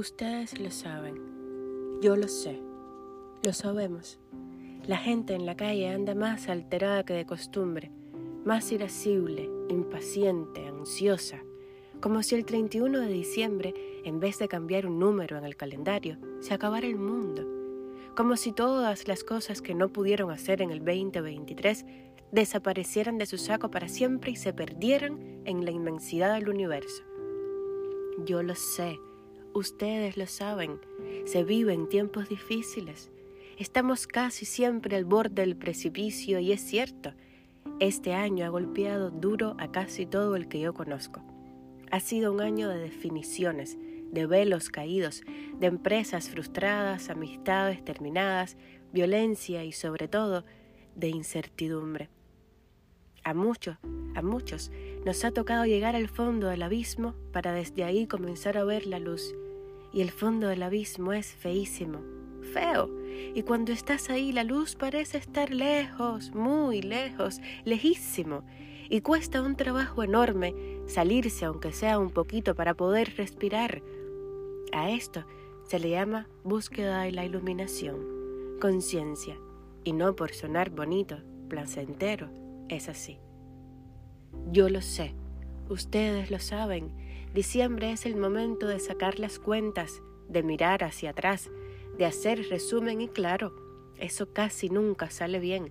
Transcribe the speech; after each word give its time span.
Ustedes 0.00 0.58
lo 0.58 0.70
saben, 0.70 2.00
yo 2.00 2.16
lo 2.16 2.26
sé, 2.26 2.58
lo 3.42 3.52
sabemos. 3.52 4.18
La 4.86 4.96
gente 4.96 5.34
en 5.34 5.44
la 5.44 5.58
calle 5.58 5.90
anda 5.90 6.14
más 6.14 6.48
alterada 6.48 7.04
que 7.04 7.12
de 7.12 7.26
costumbre, 7.26 7.90
más 8.46 8.72
irascible, 8.72 9.50
impaciente, 9.68 10.66
ansiosa, 10.66 11.44
como 12.00 12.22
si 12.22 12.34
el 12.34 12.46
31 12.46 12.98
de 12.98 13.08
diciembre, 13.08 13.74
en 14.06 14.20
vez 14.20 14.38
de 14.38 14.48
cambiar 14.48 14.86
un 14.86 14.98
número 14.98 15.36
en 15.36 15.44
el 15.44 15.56
calendario, 15.56 16.16
se 16.40 16.54
acabara 16.54 16.86
el 16.86 16.96
mundo, 16.96 17.46
como 18.16 18.38
si 18.38 18.52
todas 18.52 19.06
las 19.06 19.22
cosas 19.22 19.60
que 19.60 19.74
no 19.74 19.90
pudieron 19.90 20.30
hacer 20.30 20.62
en 20.62 20.70
el 20.70 20.78
2023 20.78 21.84
desaparecieran 22.32 23.18
de 23.18 23.26
su 23.26 23.36
saco 23.36 23.70
para 23.70 23.86
siempre 23.86 24.30
y 24.30 24.36
se 24.36 24.54
perdieran 24.54 25.42
en 25.44 25.66
la 25.66 25.72
inmensidad 25.72 26.32
del 26.32 26.48
universo. 26.48 27.02
Yo 28.24 28.42
lo 28.42 28.54
sé, 28.54 28.98
ustedes 29.54 30.16
lo 30.16 30.26
saben, 30.26 30.80
se 31.24 31.44
vive 31.44 31.72
en 31.72 31.88
tiempos 31.88 32.28
difíciles, 32.28 33.10
Estamos 33.60 34.06
casi 34.06 34.46
siempre 34.46 34.96
al 34.96 35.04
borde 35.04 35.42
del 35.42 35.54
precipicio 35.54 36.38
y 36.38 36.50
es 36.50 36.62
cierto, 36.62 37.12
este 37.78 38.14
año 38.14 38.46
ha 38.46 38.48
golpeado 38.48 39.10
duro 39.10 39.54
a 39.58 39.70
casi 39.70 40.06
todo 40.06 40.34
el 40.34 40.48
que 40.48 40.60
yo 40.60 40.72
conozco. 40.72 41.22
Ha 41.90 42.00
sido 42.00 42.32
un 42.32 42.40
año 42.40 42.70
de 42.70 42.78
definiciones, 42.78 43.76
de 44.12 44.24
velos 44.24 44.70
caídos, 44.70 45.20
de 45.58 45.66
empresas 45.66 46.30
frustradas, 46.30 47.10
amistades 47.10 47.84
terminadas, 47.84 48.56
violencia 48.94 49.62
y 49.62 49.72
sobre 49.72 50.08
todo 50.08 50.46
de 50.94 51.08
incertidumbre. 51.08 52.08
A 53.24 53.34
muchos, 53.34 53.76
a 54.14 54.22
muchos 54.22 54.72
nos 55.04 55.22
ha 55.22 55.32
tocado 55.32 55.66
llegar 55.66 55.96
al 55.96 56.08
fondo 56.08 56.48
del 56.48 56.62
abismo 56.62 57.14
para 57.30 57.52
desde 57.52 57.84
ahí 57.84 58.06
comenzar 58.06 58.56
a 58.56 58.64
ver 58.64 58.86
la 58.86 58.98
luz. 58.98 59.34
Y 59.92 60.02
el 60.02 60.10
fondo 60.10 60.48
del 60.48 60.62
abismo 60.62 61.12
es 61.12 61.34
feísimo, 61.34 62.00
feo. 62.52 62.90
Y 63.34 63.42
cuando 63.42 63.72
estás 63.72 64.10
ahí 64.10 64.32
la 64.32 64.44
luz 64.44 64.76
parece 64.76 65.18
estar 65.18 65.50
lejos, 65.50 66.32
muy 66.34 66.82
lejos, 66.82 67.40
lejísimo. 67.64 68.44
Y 68.88 69.02
cuesta 69.02 69.42
un 69.42 69.56
trabajo 69.56 70.02
enorme 70.02 70.54
salirse 70.86 71.44
aunque 71.44 71.72
sea 71.72 71.98
un 71.98 72.10
poquito 72.10 72.54
para 72.54 72.74
poder 72.74 73.14
respirar. 73.16 73.82
A 74.72 74.90
esto 74.90 75.24
se 75.64 75.78
le 75.78 75.90
llama 75.90 76.28
búsqueda 76.42 77.02
de 77.02 77.12
la 77.12 77.24
iluminación, 77.24 78.58
conciencia. 78.60 79.36
Y 79.84 79.92
no 79.92 80.14
por 80.14 80.32
sonar 80.32 80.70
bonito, 80.70 81.18
placentero, 81.48 82.28
es 82.68 82.88
así. 82.88 83.18
Yo 84.50 84.68
lo 84.68 84.82
sé, 84.82 85.14
ustedes 85.68 86.30
lo 86.30 86.38
saben. 86.38 86.92
Diciembre 87.34 87.92
es 87.92 88.06
el 88.06 88.16
momento 88.16 88.66
de 88.66 88.80
sacar 88.80 89.20
las 89.20 89.38
cuentas, 89.38 90.02
de 90.28 90.42
mirar 90.42 90.82
hacia 90.82 91.10
atrás, 91.10 91.48
de 91.96 92.04
hacer 92.04 92.48
resumen 92.48 93.00
y 93.00 93.06
claro, 93.06 93.54
eso 93.98 94.32
casi 94.32 94.68
nunca 94.68 95.10
sale 95.10 95.38
bien. 95.38 95.70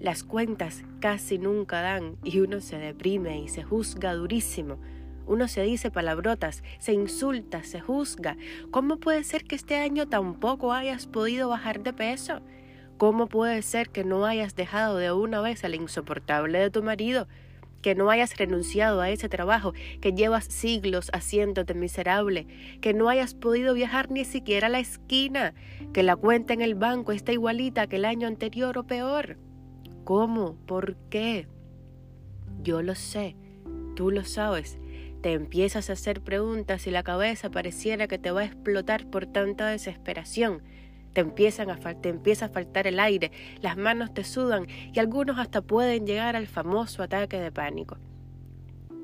Las 0.00 0.22
cuentas 0.22 0.84
casi 1.00 1.38
nunca 1.38 1.80
dan 1.80 2.18
y 2.22 2.40
uno 2.40 2.60
se 2.60 2.76
deprime 2.76 3.40
y 3.40 3.48
se 3.48 3.62
juzga 3.62 4.12
durísimo. 4.12 4.78
Uno 5.26 5.48
se 5.48 5.62
dice 5.62 5.90
palabrotas, 5.90 6.62
se 6.78 6.92
insulta, 6.92 7.62
se 7.62 7.80
juzga. 7.80 8.36
¿Cómo 8.70 8.98
puede 8.98 9.24
ser 9.24 9.44
que 9.44 9.54
este 9.54 9.76
año 9.76 10.08
tampoco 10.08 10.74
hayas 10.74 11.06
podido 11.06 11.48
bajar 11.48 11.82
de 11.82 11.94
peso? 11.94 12.42
¿Cómo 12.98 13.28
puede 13.28 13.62
ser 13.62 13.88
que 13.88 14.04
no 14.04 14.26
hayas 14.26 14.56
dejado 14.56 14.98
de 14.98 15.10
una 15.10 15.40
vez 15.40 15.64
al 15.64 15.74
insoportable 15.74 16.58
de 16.58 16.70
tu 16.70 16.82
marido? 16.82 17.28
Que 17.82 17.94
no 17.94 18.10
hayas 18.10 18.36
renunciado 18.36 19.00
a 19.00 19.10
ese 19.10 19.28
trabajo, 19.28 19.74
que 20.00 20.12
llevas 20.12 20.44
siglos 20.44 21.10
haciéndote 21.12 21.74
miserable, 21.74 22.46
que 22.80 22.94
no 22.94 23.08
hayas 23.08 23.34
podido 23.34 23.74
viajar 23.74 24.10
ni 24.10 24.24
siquiera 24.24 24.68
a 24.68 24.70
la 24.70 24.78
esquina, 24.78 25.52
que 25.92 26.02
la 26.02 26.16
cuenta 26.16 26.54
en 26.54 26.62
el 26.62 26.74
banco 26.74 27.12
está 27.12 27.32
igualita 27.32 27.86
que 27.88 27.96
el 27.96 28.04
año 28.04 28.28
anterior 28.28 28.78
o 28.78 28.84
peor. 28.84 29.36
¿Cómo? 30.04 30.56
¿Por 30.66 30.96
qué? 31.10 31.46
Yo 32.62 32.82
lo 32.82 32.94
sé, 32.94 33.36
tú 33.96 34.10
lo 34.10 34.24
sabes. 34.24 34.78
Te 35.20 35.32
empiezas 35.32 35.90
a 35.90 35.92
hacer 35.92 36.20
preguntas 36.20 36.86
y 36.86 36.90
la 36.90 37.04
cabeza 37.04 37.50
pareciera 37.50 38.08
que 38.08 38.18
te 38.18 38.32
va 38.32 38.40
a 38.40 38.46
explotar 38.46 39.08
por 39.08 39.26
tanta 39.26 39.68
desesperación 39.68 40.62
te, 41.12 41.20
empiezan 41.20 41.70
a 41.70 41.76
te 41.76 42.08
empieza 42.08 42.46
a 42.46 42.48
faltar 42.48 42.86
el 42.86 43.00
aire, 43.00 43.30
las 43.60 43.76
manos 43.76 44.12
te 44.14 44.24
sudan 44.24 44.66
y 44.92 44.98
algunos 44.98 45.38
hasta 45.38 45.62
pueden 45.62 46.06
llegar 46.06 46.36
al 46.36 46.46
famoso 46.46 47.02
ataque 47.02 47.40
de 47.40 47.52
pánico. 47.52 47.96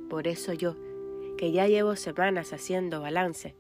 Por 0.09 0.27
eso 0.27 0.53
yo, 0.53 0.77
que 1.37 1.53
ya 1.53 1.67
llevo 1.67 1.97
semanas 1.97 2.53
haciendo 2.53 3.01
balance, 3.01 3.55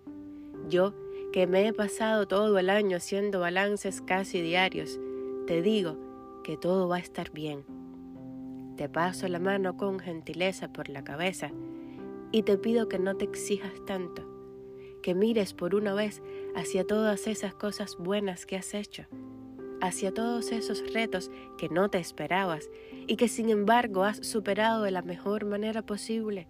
yo 0.69 0.94
que 1.32 1.47
me 1.47 1.66
he 1.66 1.72
pasado 1.72 2.26
todo 2.26 2.58
el 2.58 2.70
año 2.70 2.97
haciendo 2.97 3.41
balances 3.41 4.00
casi 4.00 4.41
diarios, 4.41 4.98
te 5.47 5.62
digo 5.62 5.97
que 6.42 6.56
todo 6.56 6.88
va 6.88 6.97
a 6.97 7.00
estar 7.00 7.31
bien. 7.31 7.64
Te 8.76 8.88
paso 8.88 9.28
la 9.28 9.38
mano 9.38 9.76
con 9.76 9.98
gentileza 9.98 10.72
por 10.72 10.88
la 10.88 11.04
cabeza 11.04 11.50
y 12.32 12.44
te 12.44 12.56
pido 12.56 12.88
que 12.88 12.98
no 12.98 13.16
te 13.16 13.25
exijas 13.25 13.72
tanto 13.87 14.38
que 15.03 15.14
mires 15.14 15.54
por 15.54 15.75
una 15.75 15.94
vez 15.94 16.22
hacia 16.54 16.84
todas 16.84 17.26
esas 17.26 17.54
cosas 17.54 17.97
buenas 17.98 18.47
que 18.47 18.56
has 18.56 18.75
hecho, 18.75 19.06
hacia 19.81 20.12
todos 20.12 20.53
esos 20.53 20.92
retos 20.92 21.31
que 21.56 21.69
no 21.69 21.88
te 21.88 21.98
esperabas 21.98 22.69
y 23.06 23.16
que 23.16 23.28
sin 23.28 23.50
embargo 23.50 24.04
has 24.04 24.19
superado 24.26 24.82
de 24.82 24.91
la 24.91 25.03
mejor 25.03 25.44
manera 25.44 25.82
posible. 25.82 26.48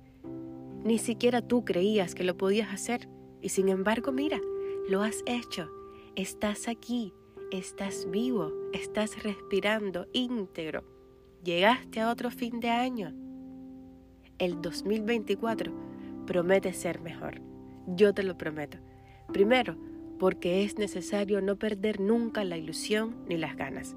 Ni 0.84 0.98
siquiera 0.98 1.42
tú 1.42 1.64
creías 1.64 2.14
que 2.14 2.24
lo 2.24 2.36
podías 2.36 2.72
hacer 2.72 3.08
y 3.40 3.50
sin 3.50 3.68
embargo 3.68 4.12
mira, 4.12 4.40
lo 4.88 5.02
has 5.02 5.22
hecho, 5.26 5.70
estás 6.16 6.68
aquí, 6.68 7.12
estás 7.50 8.08
vivo, 8.10 8.52
estás 8.72 9.22
respirando 9.22 10.06
íntegro, 10.12 10.84
llegaste 11.44 12.00
a 12.00 12.10
otro 12.10 12.30
fin 12.30 12.60
de 12.60 12.70
año. 12.70 13.12
El 14.38 14.62
2024 14.62 15.72
promete 16.26 16.72
ser 16.72 17.00
mejor. 17.00 17.40
Yo 17.86 18.12
te 18.14 18.22
lo 18.22 18.36
prometo. 18.36 18.78
Primero, 19.32 19.76
porque 20.18 20.64
es 20.64 20.78
necesario 20.78 21.40
no 21.40 21.56
perder 21.56 22.00
nunca 22.00 22.44
la 22.44 22.56
ilusión 22.56 23.16
ni 23.28 23.36
las 23.36 23.56
ganas. 23.56 23.96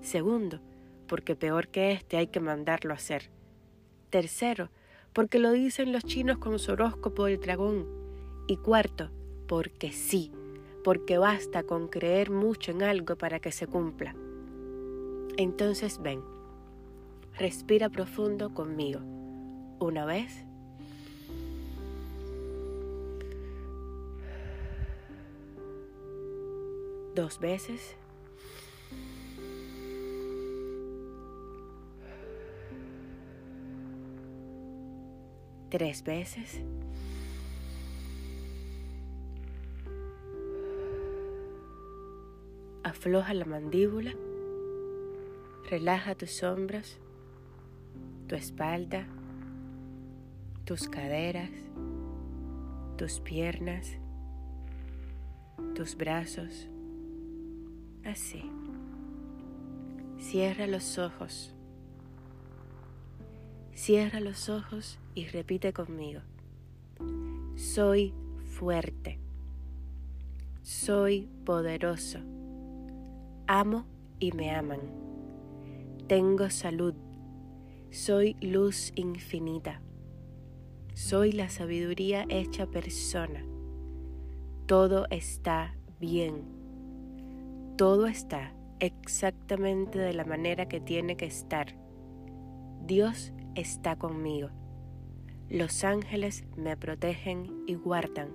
Segundo, 0.00 0.60
porque 1.06 1.36
peor 1.36 1.68
que 1.68 1.92
este 1.92 2.16
hay 2.16 2.28
que 2.28 2.40
mandarlo 2.40 2.92
a 2.92 2.96
hacer. 2.96 3.30
Tercero, 4.10 4.70
porque 5.12 5.38
lo 5.38 5.52
dicen 5.52 5.92
los 5.92 6.04
chinos 6.04 6.38
con 6.38 6.58
su 6.58 6.72
horóscopo 6.72 7.26
del 7.26 7.40
dragón. 7.40 7.86
Y 8.46 8.56
cuarto, 8.56 9.10
porque 9.46 9.92
sí, 9.92 10.32
porque 10.82 11.18
basta 11.18 11.62
con 11.62 11.88
creer 11.88 12.30
mucho 12.30 12.72
en 12.72 12.82
algo 12.82 13.16
para 13.16 13.38
que 13.40 13.52
se 13.52 13.66
cumpla. 13.66 14.14
Entonces 15.36 16.00
ven, 16.02 16.20
respira 17.38 17.88
profundo 17.88 18.52
conmigo. 18.52 19.00
Una 19.78 20.04
vez 20.04 20.44
dos 27.14 27.38
veces. 27.38 27.96
Tres 35.70 36.04
veces. 36.04 36.60
Afloja 42.82 43.34
la 43.34 43.44
mandíbula. 43.44 44.12
Relaja 45.70 46.14
tus 46.14 46.42
hombros, 46.42 46.98
tu 48.26 48.34
espalda, 48.34 49.06
tus 50.66 50.86
caderas, 50.88 51.50
tus 52.98 53.20
piernas, 53.20 53.96
tus 55.74 55.96
brazos 55.96 56.68
Así. 58.04 58.42
Cierra 60.18 60.66
los 60.66 60.98
ojos. 60.98 61.54
Cierra 63.74 64.20
los 64.20 64.48
ojos 64.48 64.98
y 65.14 65.26
repite 65.26 65.72
conmigo. 65.72 66.20
Soy 67.54 68.12
fuerte. 68.44 69.18
Soy 70.62 71.28
poderoso. 71.44 72.18
Amo 73.46 73.86
y 74.18 74.32
me 74.32 74.50
aman. 74.50 74.80
Tengo 76.08 76.50
salud. 76.50 76.94
Soy 77.90 78.36
luz 78.40 78.92
infinita. 78.96 79.80
Soy 80.94 81.32
la 81.32 81.48
sabiduría 81.48 82.26
hecha 82.28 82.66
persona. 82.66 83.44
Todo 84.66 85.06
está 85.10 85.74
bien 86.00 86.61
todo 87.76 88.06
está 88.06 88.52
exactamente 88.80 89.98
de 89.98 90.12
la 90.12 90.24
manera 90.24 90.66
que 90.68 90.80
tiene 90.80 91.16
que 91.16 91.26
estar. 91.26 91.74
Dios 92.84 93.32
está 93.54 93.96
conmigo. 93.96 94.50
Los 95.48 95.84
ángeles 95.84 96.44
me 96.56 96.76
protegen 96.76 97.64
y 97.66 97.74
guardan. 97.74 98.30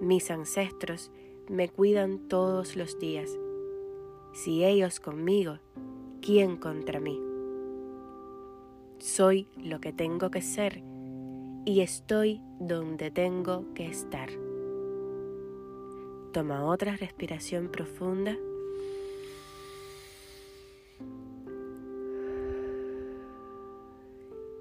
Mis 0.00 0.30
ancestros 0.30 1.10
me 1.48 1.68
cuidan 1.68 2.28
todos 2.28 2.76
los 2.76 2.98
días. 2.98 3.30
Si 4.32 4.64
ellos 4.64 5.00
conmigo, 5.00 5.58
¿quién 6.20 6.56
contra 6.56 7.00
mí? 7.00 7.18
Soy 8.98 9.48
lo 9.56 9.80
que 9.80 9.92
tengo 9.92 10.30
que 10.30 10.42
ser 10.42 10.82
y 11.64 11.80
estoy 11.80 12.40
donde 12.60 13.10
tengo 13.10 13.72
que 13.74 13.86
estar. 13.86 14.28
Toma 16.32 16.64
otra 16.64 16.96
respiración 16.96 17.68
profunda. 17.68 18.36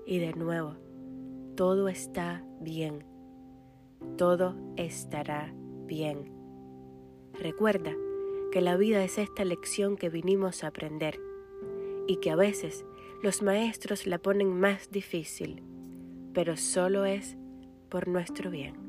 Y 0.05 0.19
de 0.19 0.33
nuevo, 0.33 0.75
todo 1.55 1.89
está 1.89 2.43
bien. 2.61 3.03
Todo 4.17 4.55
estará 4.77 5.53
bien. 5.85 6.31
Recuerda 7.33 7.93
que 8.51 8.61
la 8.61 8.77
vida 8.77 9.03
es 9.03 9.17
esta 9.17 9.43
lección 9.43 9.97
que 9.97 10.09
vinimos 10.09 10.63
a 10.63 10.67
aprender 10.67 11.19
y 12.07 12.17
que 12.17 12.31
a 12.31 12.35
veces 12.37 12.85
los 13.21 13.41
maestros 13.41 14.07
la 14.07 14.19
ponen 14.19 14.57
más 14.57 14.89
difícil, 14.89 15.61
pero 16.33 16.55
solo 16.55 17.03
es 17.03 17.35
por 17.89 18.07
nuestro 18.07 18.49
bien. 18.49 18.86